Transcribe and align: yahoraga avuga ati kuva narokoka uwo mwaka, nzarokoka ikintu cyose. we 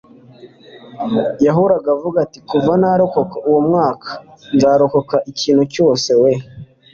yahoraga 1.45 1.87
avuga 1.95 2.17
ati 2.25 2.39
kuva 2.49 2.71
narokoka 2.81 3.35
uwo 3.47 3.59
mwaka, 3.69 4.09
nzarokoka 4.55 5.15
ikintu 5.31 5.63
cyose. 5.73 6.09
we 6.21 6.31